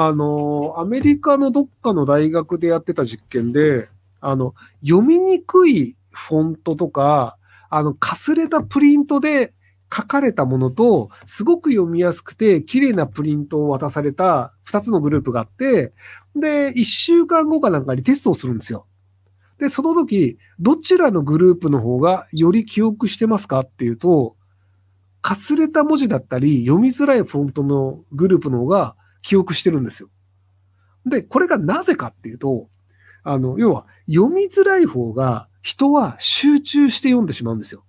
[0.00, 3.88] あの、アメリカのどっかの大学でやってた実験で、
[4.20, 7.36] あの、読みにくいフォントとか、
[7.68, 9.54] あの、かすれたプリントで
[9.92, 15.92] 書かれたものと、すごく読みやすくて綺麗なプリントを渡された2つのグループがあって、
[16.36, 18.86] で、1週間後かなんかにテストをするんですよ。
[19.58, 24.36] で、その時、どちらのグループの方がより記憶してますかっていうと、
[25.22, 30.08] かすれた文字だったり、読みづらいフォントのグループの方が記憶してるんですよ。
[31.06, 32.68] で、これがなぜかっていうと、
[33.24, 37.84] あの、要は、読みづらい方が人は集中して読んでしまうんですよ。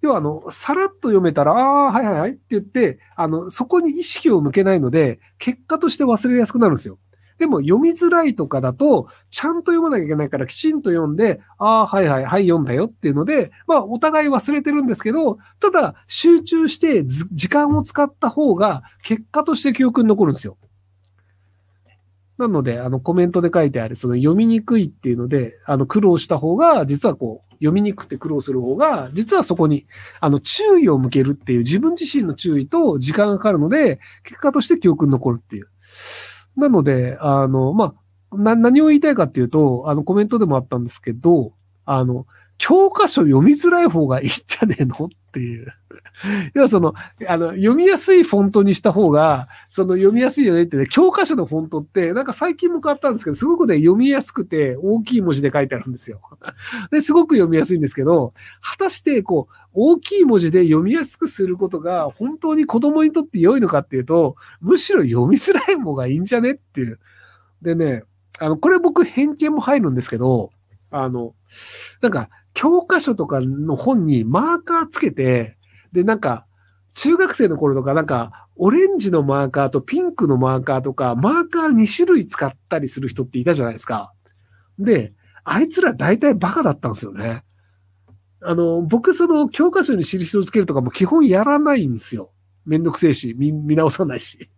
[0.00, 6.98] 要は、あの、さらっと読めたら、ああ、はいはいはいって言って、あの、そこに意識を向けないので、結果として忘れやすくなるんですよ。
[7.38, 20.56] でも読みづらいとかだと、ちゃんと読まなきゃいけないからきちんと読んで、ああ、はいはい、はい、読んだよっていうので、まあ、お互い忘れてるんですけど、ただ、集中して時間を使った方が、結果として記憶に残るんですよ。
[22.38, 29.86] なので、あの、コメントで書いてある、その読みにくいっていうので、あの、苦労した方が、実はこう、読みにくくて苦労する方が、実はそこに、
[30.20, 35.68] あの、注意を向けるっていう、自分自身の注意と時間がかかるので、結果として記憶に残るっていう。
[36.58, 37.94] なので、あの、ま
[38.32, 41.52] あ、な、何を言いたいかっていうと、あの、コメントでもあったんですけど、
[41.86, 42.26] あの、
[42.58, 45.06] 教科書読みづらい方がいいんじゃねえの？
[45.06, 45.72] っていう。
[46.54, 46.94] 要はその、
[47.28, 56.20] あの、読みやすいフォントにした方が、その読みやすいよねってね、教科書のフォントって、なんか最近も変わったんですけど、すごくね、読みやすくて大きい文字で書いてあるんですよ。
[56.90, 66.98] で、すごく読みやすいんですけど、果たしてこう、大きい文字で読みやすくすることが本当に子供にとって良いのかっていうと、むしろ読みづらい方がいいんじゃねっていう。
[67.62, 68.02] でね、
[68.40, 70.50] あの、これ僕偏見も入るんですけど、
[70.90, 71.34] あの、
[72.00, 75.56] なんか、教科書とかの本にマーカーつけて、
[75.92, 76.46] で、なんか、
[76.94, 84.12] 中学生の頃とか、なんか、オレンジのマーカーとピンクのマーカーとか、マーカー2種類使ったりする人っていたじゃないですか。
[84.78, 85.12] で、
[85.44, 87.44] あいつら大体バカだったんですよね。
[88.40, 92.32] あの、僕その教科書に印をつけるとかも基本やらないんですよ。
[92.66, 94.50] めんどくせえし、見見直さないし。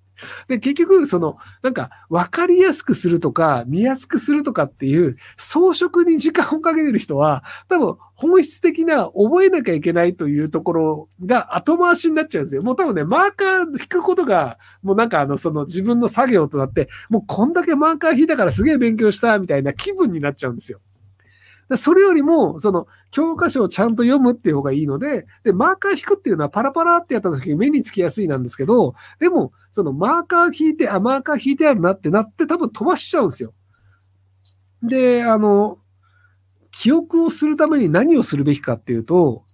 [0.49, 12.63] で、結局、その、なんか、わかりやすくするとか、見やすくするとかっていう、装飾に時間をかけてる人は、多分、本質的な覚えなきゃいけないというところが後回しになっちゃうんですよ。
[12.63, 20.81] もう多分ね、マーカー引くことが、もうなんかあの、その自分の作業となって、もうこんだけマーカー引いたからすげえ勉強したみたいな気分になっちゃうんですよ。
[21.77, 33.55] それよりも、その、教科書をちゃんと読むっていう方がいいので、で、マーカー引くっていうのはパラパラってやった時に目につきやすいなんですけど、でも、そのマーカー引いて、あ、マーカー引いてあるなってなって多分飛ばしちゃうんですよ。
[34.83, 35.79] で、あの、
[36.73, 39.45] 記憶をするために何をするべきかっていうと、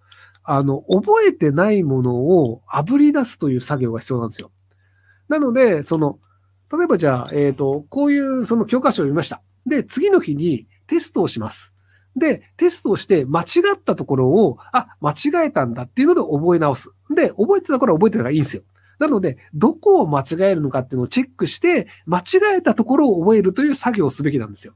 [0.45, 4.53] あの、覚えてないものを炙り出すという作業が必要なんですよ。
[5.29, 6.19] なので、その、
[6.77, 9.43] 例えばじゃあ、えっ、ー、と、こういうその教科書を読みました。
[9.67, 11.73] で、次の日にテストをします。
[12.17, 13.45] で、テストをして間違
[13.75, 16.91] ったところを、あ、間違えたんだっていうので覚え直す。
[17.15, 18.63] で、覚えてたから覚えてたらいいんですよ。
[18.99, 22.23] なので、どこを間違えるのかっていうのをチェックして、間違
[22.59, 24.75] えたところを覚えるという作業をすべきなんですよ。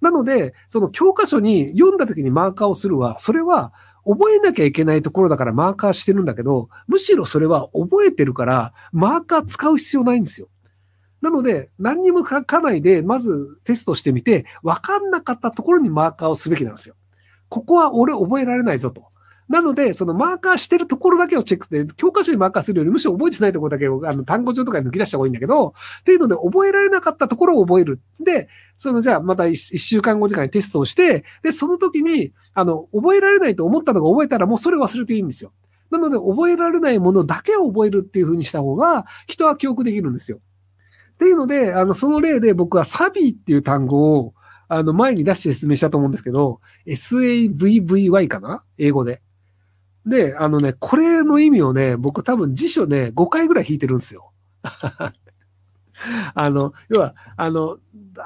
[0.00, 3.72] なので、その教科書に読んだ時にマーカーをするは、それは
[4.06, 10.48] 覚えなきゃいけないところだからマーカーしてるんだけど、むしろそれは覚えてるから、マーカー使う必要ないんですよ。
[11.20, 16.94] なので、何にも書かないで、まずテストしてみて、分かんなかったところにマーカーをすべきなんですよ。
[17.48, 19.04] ここは俺覚えられないぞと。
[19.50, 28.00] なので、そのマーカーしてるところだけをチェックして、教科書にマーカーするよりむしろ覚えてないところだけをあの単語帳とかに抜き出した方がいいんだけど、っていうので覚えられなかったところを覚える。
[28.24, 35.52] で、そのじゃあまた一週間後時間にテストをして、で、その時に、あの、覚えられないと思ったのが覚えたらもうそれ忘れていいんですよ。
[35.90, 40.40] なので、覚えられないものだけを覚えるっていう風にした方が、人は記憶できるんですよ。
[41.20, 44.32] っていうので、あの、その例で僕はサビーっていう単語を、
[44.68, 48.62] あの、前に出して説明したと思うんですけど、savvy かな？
[48.78, 49.20] 英語で。
[50.06, 54.32] で、あのね、これの意味をね、僕多分辞書ね、5回ぐらい引いてるんですよ。
[56.34, 57.76] あの、要は、あの、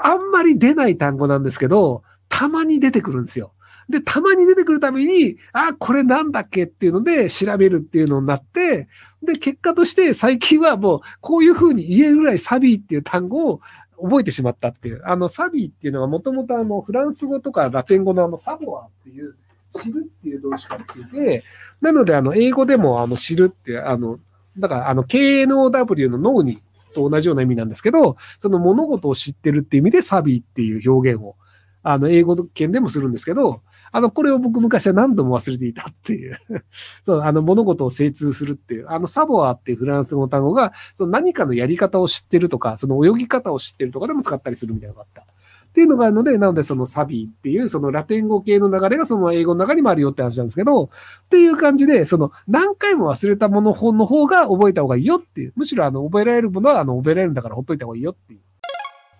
[0.00, 3.54] あんまり出ない単語なんですけど、たまに出てくるんですよ。
[3.88, 8.88] で、たまに出てくるために、あ、これなんだっけっていうので調べるっていうのになって、
[9.22, 13.60] で、結果として最近はもう、こういうふうに言えるぐらいサビーっていう単語を
[14.00, 15.02] 覚えてしまったっていう。
[15.04, 19.36] あの、サビーっていうのはもともとあの、フランス語とかラテン語のあの、サボアっていう、
[19.76, 21.42] 知るっていう動詞から来て、
[21.80, 24.18] なのであの、英語でもあの、知るっていう、あの、
[24.58, 26.62] だからあの、KNOW の脳に
[26.94, 31.36] と同じような意味なんですけど、その物事を知ってるっていう意味でサビーっていう表現を
[31.84, 33.60] あの、英語圏でもするんですけど、
[33.96, 36.36] あの、これを僕昔は何度も忘れていたっていう
[37.02, 45.22] そう、あの、物事を精通するっていう、あの、サボアっていうフランス語の単語が、その何かのやり方を知ってるとか、その泳ぎ方を知ってるとかでも使ったりするみたいなのがあった。
[45.22, 45.26] っ
[45.74, 50.88] ていうのがあるので、なのでそのサビっていう、そのラテン語系の流れがその英語の中にもあるよって話なんですけど、っ
[51.28, 55.52] ていう感じで、その何回も忘れたもの本の方が覚えた方がいいよっていう。
[55.54, 58.40] むしろあの、覚えられるものはあの、覚えられるんだからほっといた方がいいよっていう。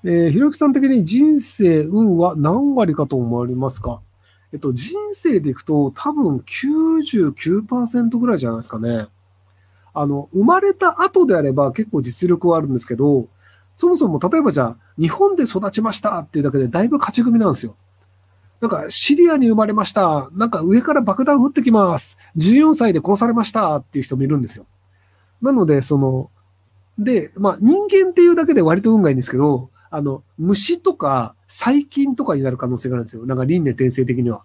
[0.06, 4.02] えー、ひろきさん的に人生、運は何割かと思われますか？
[4.54, 9.08] えっと、人生でいくと多分99%ぐらいじゃないですかね。
[9.92, 13.26] あの、生まれた後であれば結構実力はあるんですけど、
[13.74, 17.74] そもそも例えばじゃあ、日本で育ちましたっていうだけでだいぶ勝ち組なんですよ。
[18.60, 20.30] なんか、シリアに生まれました。
[20.32, 22.16] なんか上から爆弾降ってきます。
[22.36, 24.66] 14歳で殺されましたっていう人もいるんですよ。
[25.42, 26.30] なので、その、
[26.96, 33.26] で、まあ人間っていうだけで割と運がいいんですけど、あの、虫とか細菌とかになる可能性があるんですよ。
[33.26, 34.42] なんか輪廻転生的には。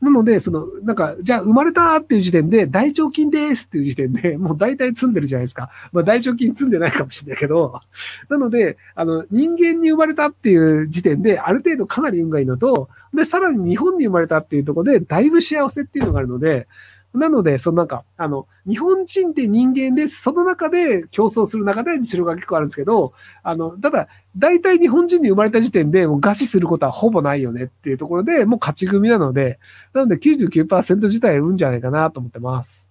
[0.00, 5.70] なので、その、なんか、じゃあ生まれたっていう時点で、大腸菌ですっていう時点で、 もう大体積んでるじゃないですか。
[5.92, 7.80] まあ大腸菌積んでないかもしれないけど、
[8.28, 16.68] なので、あの、人間に生まれたっていう時点で、ある程度かなり運がいいのと、で、さらに日本に生まれたっていうところで、だいぶ幸せっていうのがあるので、
[17.14, 20.22] なので、そのなんか、あの、日本人って人間です。
[20.22, 29.58] その中で競争する中で実力が結構あるんですけど、あの、ただ、大体日本人に生まれた時点でもう餓死することはほぼないよねっていうところで、もう勝ち組なので、
[29.94, 32.88] なので99%自体うんじゃないかなと思ってます。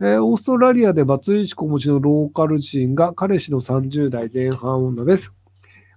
[0.00, 5.32] えー、オーストラリアでバツイチ子持ちのローカル人が彼氏の30代前半女です。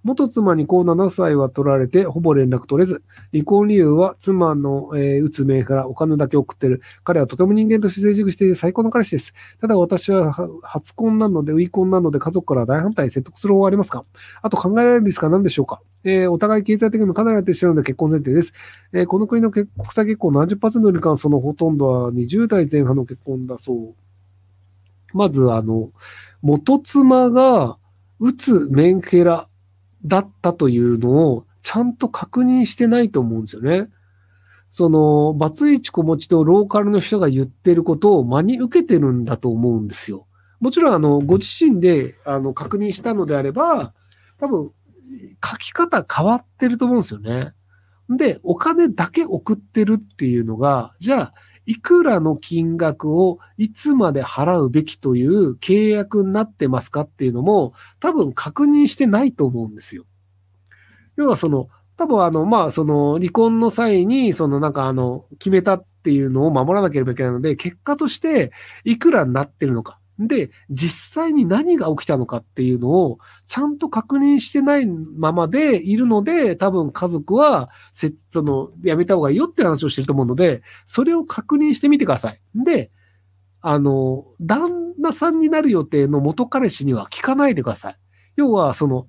[0.04, 3.02] 元妻にこう7歳は取られて、ほぼ連絡取れず、
[3.32, 6.82] 離婚理由は妻の、えー、打つ名からお金だけ送ってる。
[7.04, 9.34] 彼はとても人間として成熟していて最高の彼氏です。
[9.60, 14.04] ただ私は初婚なので、ウィ婚なので家族から大反対、説得する方はありますか？
[14.42, 15.80] あと考えられるリスクは何でしょうか？
[16.04, 18.52] えー、お互い経済的にもかなり安定しているので結婚前提です。
[18.92, 23.94] えー、この国の国際結婚70%の罹患、そのほとんどは20代前半の結婚だそう。
[25.16, 25.92] まず、あの、
[26.42, 27.78] 元妻が、
[28.20, 29.48] 打つメンヘラ
[30.04, 33.88] だったというのをちゃんと確認してないと思うんですよね。
[34.70, 40.26] その、バツイチ子持ちとローカルの人が言ってることを真に受けてるんだと思うんですよ。
[40.60, 43.94] もちろん、あの、ご自身で、あの、確認したのであれば、
[44.38, 44.72] 多分、
[45.44, 47.52] 書き方変わってると思うんですよね。
[48.10, 51.34] で、お金だけ送ってるっていうのが、じゃあ、
[51.66, 60.04] いくらの金額をいつまで払うべきという契約になってますかっていうのも多分確認してないと思うんですよ。
[61.16, 68.52] 要はその、多分あの、まあその離婚の際にそのなんかあの、決めたっていうのを守らなければいけないので、結果として
[68.84, 69.98] いくらになってるのか。
[70.18, 82.40] で、実際に何が起きたのかっていうのをちゃんと確認してないままでいるので、多分家族は、せ、その、やめた方がいいよって話をしてると思うので、それを確認してみてください。
[82.54, 82.90] で、
[83.60, 87.96] あの、旦那さんになる予定の元彼氏には聞かないでください。
[88.36, 89.06] 要は、その、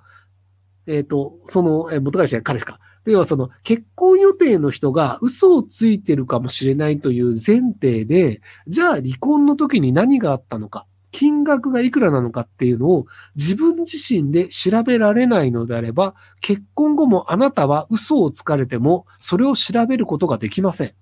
[0.87, 2.79] えっ、ー、と、その、え元彼氏は彼氏か。
[3.05, 10.87] 要はその結婚予定の人が嘘をついてるかもしれないという前提で、じゃあ離婚の時に何があったのか。
[11.15, 13.05] 金額がいくらなのかっていうのを
[13.37, 20.93] 自分自身で調べられないのであれば、結婚後もあなたは嘘をつかれても、それを調べることができません。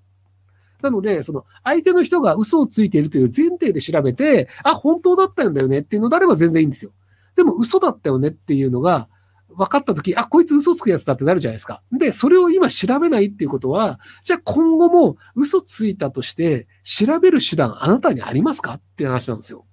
[0.83, 6.91] なので、その相手の人が嘘をついているという前提で調べて、あ、本当だったんだよねっていうのであれば全然いいんですよ。
[7.35, 9.09] でも嘘だったよねっていうのが
[9.49, 11.81] 分かったとき、あ、こいつ嘘つくやつだってなるじゃないですか。
[11.91, 19.65] で、それを今調べないっていうことは、じゃあ今後も嘘ついたとして調べる手段あなたにありますかっていう話なんですよ。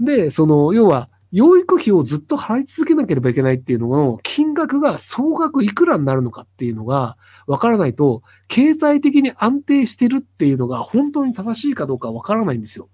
[0.00, 7.16] で、その、要は、養育費をずっと払い続けなければいけないっていうのの金額が総額いくらになるのかっていうのが
[7.46, 12.88] わからないと、経済的に安定してるっていうのが本当に正しいかどうかわからないんですよ。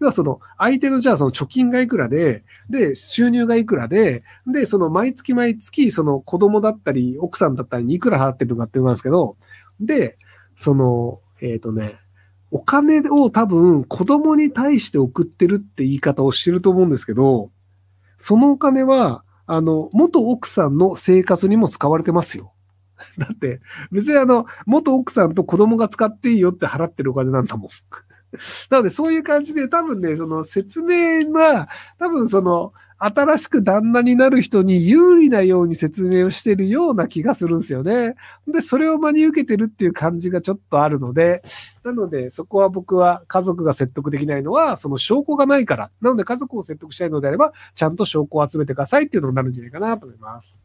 [0.00, 9.36] 要はその相手のじゃあその貯金がいくらで、で、収入がいくらで、で、その毎月毎月その子供だったり奥さんだったりにいくら払ってるのかっていうのなんですけど、
[9.80, 10.16] で、
[10.56, 11.98] その、えっ、ー、とね、
[12.54, 17.50] お金を多分子供に対して送ってるって言い方をしてると思うんですけど、
[18.16, 22.54] そのお金は、あの、元奥さんの生活にも使われてますよ。
[23.18, 27.68] だって、別にあの、元奥さんと子供が使っていいよって払ってるお金なんだもん。
[28.70, 31.68] なので、そういう感じで多分ね、その説明は、
[31.98, 32.72] 多分その、
[33.04, 38.14] 新しく旦那になる人に有利なように説明をしてるような気がするんですよね。
[38.48, 41.42] で、それを真に受けてるっていう感じがちょっとあるので、
[41.84, 45.90] なので、そこは僕は家族が説得できないのは、その証拠がないから。
[46.00, 50.60] なので、家族を説得したいのであれば、ちゃんと証拠を集めてくださいっていうのになるんじゃないかなと思います。